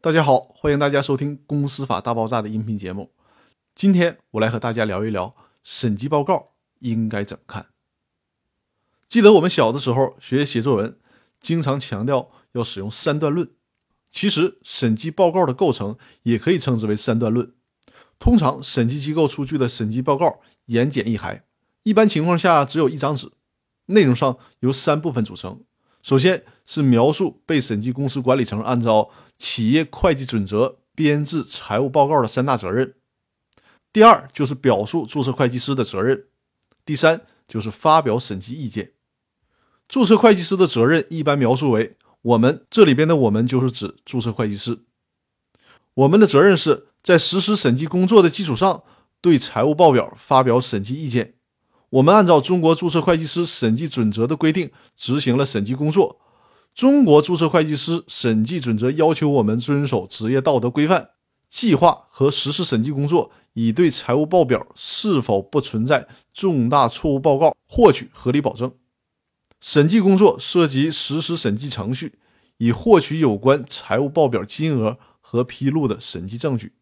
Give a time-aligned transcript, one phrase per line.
[0.00, 3.10] 大家好，欢迎大家收听《公司法大爆炸》的音频节目。
[3.74, 7.66] 今天我来和大家聊一聊审计报告应该怎么看。
[9.08, 10.96] 记得我们小的时候学写作文，
[11.40, 13.50] 经常强调要使用三段论。
[14.12, 17.52] 其实审计报告的构成也可以称之为三段论。
[18.20, 21.42] 通常审计机构出具的审计报告言简意赅，
[21.82, 23.32] 一般情况下只有一张纸，
[23.86, 25.64] 内容上由三部分组成。
[26.08, 32.94] 首先是描述被审计公司管理层按照企业会计准则编制财务报告的三大责任。
[33.92, 36.24] 第二就是表述注册会计师的责任。
[36.86, 38.92] 第三就是发表审计意见。
[39.86, 44.78] 注册会计师的责任一般描述为：我们这里边的我们就是指注册会计师，
[45.92, 46.86] 我们的责任是。
[47.02, 48.82] 在实施审计工作的基础上，
[49.20, 51.34] 对财务报表发表审计意见。
[51.90, 56.20] 我们按照中国注册会计师审计准则的规定执行了审计工作。
[56.74, 61.10] 中国注册会计师审计准则要求我们遵守职业道德规范，
[61.48, 68.70] 计划和实施审计工作，以对财务报表是否不存在重大错误报告获取合理保证。
[69.60, 72.18] 审计工作涉及实施审计程序，
[72.58, 76.74] 以获取有关财务报表金额和披露的审计证据。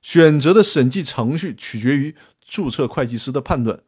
[0.00, 2.14] 选择的审计程序取决于
[2.48, 3.78] 注册会计师的判断，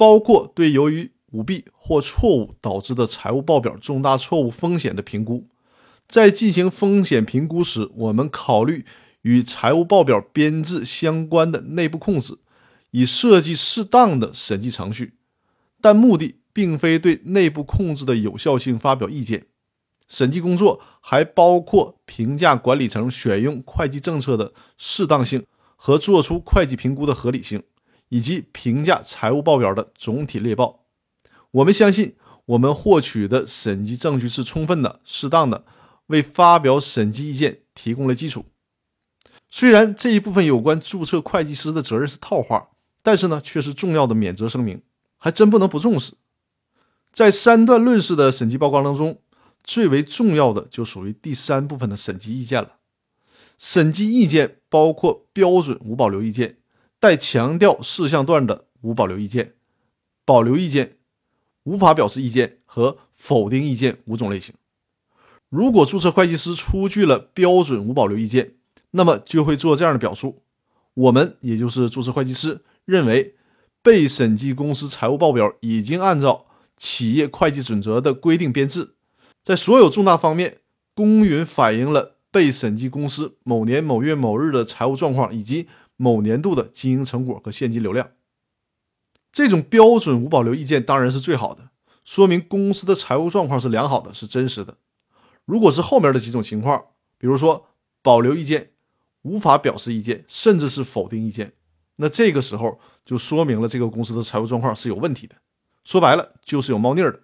[0.00, 5.46] 包括对由于舞弊或错误导致的财务报表重大错误风险的评估。
[6.08, 8.86] 在进行风险评估时，我们考虑
[9.20, 12.38] 与财务报表编制相关的内部控制，
[12.92, 15.12] 以设计适当的审计程序。
[15.82, 19.48] 但目的并非对内部控制的有效性发表意见。
[20.08, 25.44] 审计工作还包括评价管理层选用会计政策的适当性。
[25.82, 27.62] 和做出会计评估的合理性，
[28.10, 30.84] 以及评价财务报表的总体列报。
[31.52, 35.64] 我们相信，我们获取的审计证据是充分的、适当的，
[36.06, 38.44] 为发表审计意见提供了基础。
[39.48, 42.68] 虽然这一部分有关注册会计师的责任是套话，
[43.02, 44.82] 但是呢，却是重要的免责声明，
[45.16, 46.12] 还真不能不重视。
[47.10, 49.18] 在三段论式的审计报告当中，
[49.64, 52.76] 最为重要的就属于第三部分的审计意见了。
[53.58, 56.58] 审计意见包括标准无保留意见、
[57.00, 59.54] 带强调事项段的无保留意见、
[60.26, 60.98] 保留意见、
[61.64, 64.54] 无法表示意见和否定意见五种类型。
[65.48, 68.52] 如果注册会计师出具了标准无保留意见，
[68.90, 70.42] 那么就会做这样的表述：
[70.92, 73.34] 我们也就是注册会计师认为，
[73.82, 76.46] 被审计公司财务报表已经按照
[76.76, 78.90] 企业会计准则的规定编制，
[79.42, 80.58] 在所有重大方面
[80.94, 82.16] 公允反映了。
[82.32, 85.66] 被审计公司某年某月某日的财务状况，以及
[86.00, 88.12] 某年度的经营成果和现金流量，
[89.30, 91.68] 这种标准无保留意见当然是最好的，
[92.06, 94.78] 说明公司的财务状况是良好的，是真实的。
[95.44, 96.82] 如果是后面的几种情况，
[97.18, 97.66] 比如说
[98.00, 98.70] 保留意见、
[99.20, 101.52] 无法表示意见，甚至是否定意见，
[101.96, 105.36] 那这个时候就说明了这个公司的财务状况是有问题的，
[105.84, 107.20] 说白了就是有猫腻的。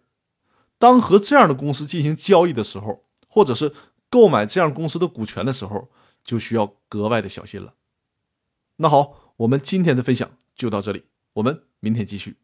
[0.79, 3.73] 当和这样的公司进行交易的时候，或者是
[4.11, 5.89] 购买这样公司的股权的时候，
[6.23, 7.73] 就需要格外的小心了。
[8.77, 11.05] 那好，我们今天的分享就到这里，
[11.35, 12.37] 我们明天继续。